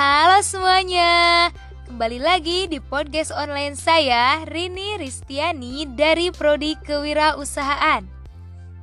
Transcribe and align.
Halo 0.00 0.40
semuanya, 0.40 1.52
kembali 1.84 2.24
lagi 2.24 2.64
di 2.72 2.80
podcast 2.80 3.36
online 3.36 3.76
saya 3.76 4.48
Rini 4.48 4.96
Ristiani 4.96 5.84
dari 5.92 6.32
Prodi 6.32 6.72
Kewirausahaan. 6.80 8.08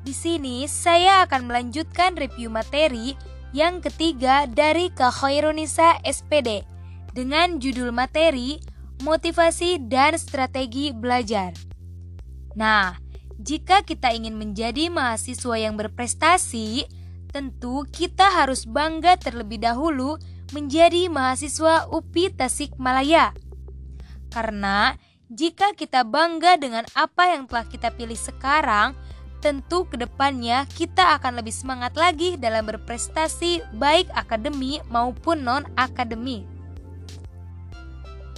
Di 0.06 0.14
sini 0.14 0.70
saya 0.70 1.26
akan 1.26 1.50
melanjutkan 1.50 2.14
review 2.14 2.54
materi 2.54 3.18
yang 3.50 3.82
ketiga 3.82 4.46
dari 4.46 4.94
Kakhoirunisa 4.94 5.98
SPD 6.06 6.62
dengan 7.18 7.58
judul 7.58 7.90
materi 7.90 8.62
Motivasi 9.02 9.90
dan 9.90 10.22
Strategi 10.22 10.94
Belajar. 10.94 11.58
Nah, 12.54 12.94
jika 13.42 13.82
kita 13.82 14.14
ingin 14.14 14.38
menjadi 14.38 14.94
mahasiswa 14.94 15.58
yang 15.58 15.82
berprestasi, 15.82 16.86
tentu 17.34 17.90
kita 17.90 18.38
harus 18.38 18.70
bangga 18.70 19.18
terlebih 19.18 19.66
dahulu 19.66 20.22
menjadi 20.56 21.12
mahasiswa 21.12 21.90
UPI 21.92 22.36
Tasikmalaya. 22.36 23.36
Karena 24.32 24.96
jika 25.28 25.76
kita 25.76 26.08
bangga 26.08 26.56
dengan 26.56 26.88
apa 26.96 27.36
yang 27.36 27.52
telah 27.52 27.68
kita 27.68 27.92
pilih 27.92 28.16
sekarang, 28.16 28.96
tentu 29.44 29.86
ke 29.86 30.00
depannya 30.00 30.64
kita 30.74 31.20
akan 31.20 31.44
lebih 31.44 31.54
semangat 31.54 31.94
lagi 32.00 32.40
dalam 32.40 32.64
berprestasi 32.64 33.64
baik 33.76 34.08
akademi 34.16 34.80
maupun 34.88 35.44
non-akademi. 35.44 36.48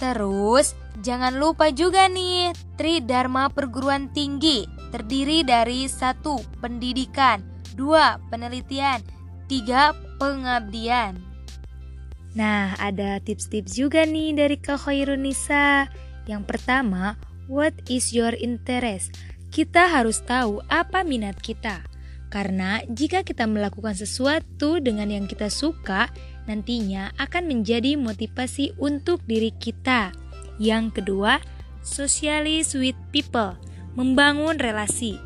Terus, 0.00 0.72
jangan 1.04 1.36
lupa 1.36 1.68
juga 1.70 2.08
nih, 2.08 2.56
Tridharma 2.80 3.52
Perguruan 3.52 4.08
Tinggi 4.10 4.80
terdiri 4.90 5.46
dari 5.46 5.86
satu 5.86 6.42
pendidikan, 6.58 7.40
dua 7.78 8.18
penelitian, 8.28 8.98
tiga 9.46 9.94
pengabdian. 10.18 11.29
Nah, 12.38 12.78
ada 12.78 13.18
tips-tips 13.18 13.74
juga 13.74 14.06
nih 14.06 14.38
dari 14.38 14.56
Kak 14.58 14.86
Khairunisa. 14.86 15.90
Yang 16.30 16.42
pertama, 16.46 17.18
what 17.50 17.74
is 17.90 18.14
your 18.14 18.34
interest? 18.38 19.18
Kita 19.50 19.90
harus 19.90 20.22
tahu 20.22 20.62
apa 20.70 21.02
minat 21.02 21.42
kita. 21.42 21.82
Karena 22.30 22.78
jika 22.86 23.26
kita 23.26 23.50
melakukan 23.50 23.98
sesuatu 23.98 24.78
dengan 24.78 25.10
yang 25.10 25.26
kita 25.26 25.50
suka, 25.50 26.06
nantinya 26.46 27.10
akan 27.18 27.50
menjadi 27.50 27.98
motivasi 27.98 28.78
untuk 28.78 29.26
diri 29.26 29.50
kita. 29.50 30.14
Yang 30.62 31.02
kedua, 31.02 31.42
socialize 31.82 32.78
with 32.78 32.94
people, 33.10 33.58
membangun 33.98 34.62
relasi. 34.62 35.18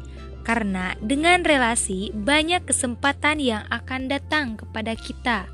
Karena 0.48 0.97
dengan 1.05 1.44
relasi 1.44 2.08
banyak 2.16 2.64
kesempatan 2.64 3.44
yang 3.44 3.69
akan 3.69 4.08
datang 4.08 4.56
kepada 4.56 4.97
kita. 4.97 5.44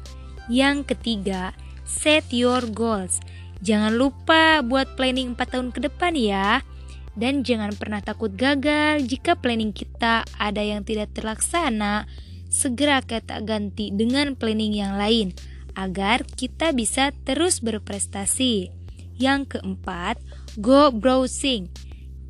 Yang 0.51 0.93
ketiga, 0.93 1.55
set 1.87 2.27
your 2.35 2.67
goals. 2.75 3.23
Jangan 3.63 3.95
lupa 3.95 4.67
buat 4.67 4.99
planning 4.99 5.39
4 5.39 5.47
tahun 5.47 5.69
ke 5.71 5.87
depan 5.87 6.19
ya. 6.19 6.67
Dan 7.15 7.47
jangan 7.47 7.71
pernah 7.79 8.03
takut 8.03 8.35
gagal 8.35 9.07
jika 9.07 9.39
planning 9.39 9.71
kita 9.71 10.27
ada 10.43 10.63
yang 10.63 10.83
tidak 10.83 11.15
terlaksana. 11.15 12.11
Segera 12.51 12.99
kita 12.99 13.39
ganti 13.47 13.95
dengan 13.95 14.35
planning 14.35 14.75
yang 14.75 14.99
lain 14.99 15.31
agar 15.79 16.27
kita 16.27 16.75
bisa 16.75 17.15
terus 17.23 17.63
berprestasi. 17.63 18.75
Yang 19.21 19.55
keempat, 19.55 20.19
go 20.59 20.91
browsing. 20.91 21.71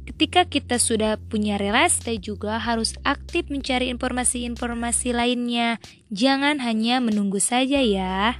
Ketika 0.08 0.48
kita 0.48 0.76
sudah 0.80 1.16
punya 1.16 1.60
relasi, 1.60 2.16
juga 2.16 2.56
harus 2.56 2.96
aktif 3.04 3.48
mencari 3.52 3.92
informasi-informasi 3.92 5.12
lainnya. 5.12 5.76
Jangan 6.12 6.60
hanya 6.60 7.00
menunggu 7.00 7.40
saja 7.40 7.80
ya. 7.80 8.36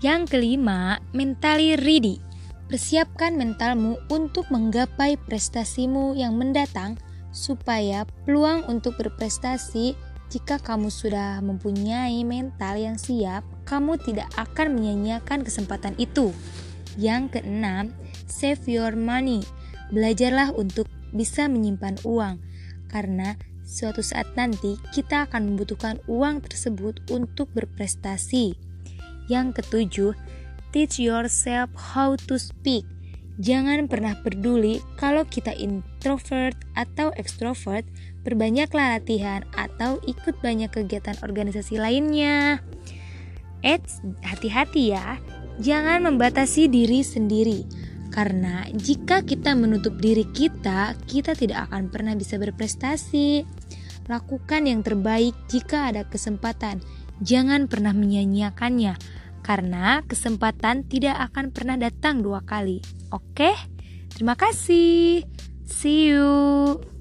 Yang 0.00 0.36
kelima, 0.36 1.00
mentally 1.12 1.76
ready. 1.76 2.20
Persiapkan 2.70 3.34
mentalmu 3.34 3.98
untuk 4.08 4.46
menggapai 4.48 5.18
prestasimu 5.18 6.14
yang 6.14 6.38
mendatang 6.38 6.96
supaya 7.34 8.06
peluang 8.24 8.62
untuk 8.70 8.94
berprestasi 8.96 9.98
jika 10.30 10.62
kamu 10.62 10.94
sudah 10.94 11.42
mempunyai 11.42 12.22
mental 12.22 12.78
yang 12.78 12.94
siap, 12.94 13.42
kamu 13.66 13.98
tidak 13.98 14.30
akan 14.38 14.78
menyia-nyiakan 14.78 15.42
kesempatan 15.42 15.98
itu. 15.98 16.30
Yang 16.94 17.42
keenam, 17.42 17.90
save 18.30 18.62
your 18.70 18.94
money. 18.94 19.42
Belajarlah 19.90 20.54
untuk 20.54 20.86
bisa 21.10 21.50
menyimpan 21.50 21.98
uang, 22.06 22.38
karena 22.86 23.34
suatu 23.66 24.02
saat 24.02 24.26
nanti 24.34 24.78
kita 24.94 25.26
akan 25.26 25.54
membutuhkan 25.54 25.98
uang 26.06 26.42
tersebut 26.46 27.02
untuk 27.10 27.50
berprestasi. 27.54 28.54
Yang 29.26 29.62
ketujuh, 29.62 30.12
teach 30.74 30.98
yourself 30.98 31.70
how 31.94 32.14
to 32.26 32.38
speak. 32.38 32.86
Jangan 33.40 33.88
pernah 33.88 34.18
peduli 34.20 34.84
kalau 35.00 35.24
kita 35.24 35.54
introvert 35.56 36.54
atau 36.76 37.08
extrovert, 37.16 37.88
perbanyaklah 38.20 39.00
latihan 39.00 39.42
atau 39.56 39.96
ikut 40.04 40.36
banyak 40.44 40.68
kegiatan 40.68 41.16
organisasi 41.24 41.80
lainnya. 41.80 42.60
Eits, 43.64 44.04
hati-hati 44.20 44.92
ya, 44.92 45.16
jangan 45.56 46.04
membatasi 46.04 46.68
diri 46.68 47.00
sendiri 47.00 47.64
karena 48.10 48.66
jika 48.74 49.22
kita 49.22 49.54
menutup 49.54 49.96
diri 50.02 50.26
kita, 50.26 50.98
kita 51.06 51.38
tidak 51.38 51.70
akan 51.70 51.88
pernah 51.88 52.18
bisa 52.18 52.36
berprestasi. 52.36 53.46
Lakukan 54.10 54.66
yang 54.66 54.82
terbaik 54.82 55.38
jika 55.46 55.94
ada 55.94 56.02
kesempatan. 56.02 56.82
Jangan 57.22 57.70
pernah 57.70 57.94
menyia-nyiakannya, 57.94 58.98
karena 59.46 60.02
kesempatan 60.04 60.84
tidak 60.90 61.30
akan 61.30 61.54
pernah 61.54 61.78
datang 61.78 62.20
dua 62.20 62.42
kali. 62.42 62.82
Oke, 63.14 63.54
terima 64.10 64.34
kasih. 64.34 65.24
See 65.64 66.10
you. 66.10 66.99